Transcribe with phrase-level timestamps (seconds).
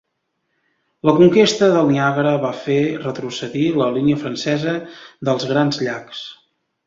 [1.07, 4.75] La conquesta del Niàgara va fer retrocedir la línia francesa
[5.29, 6.25] dels Grans Llacs.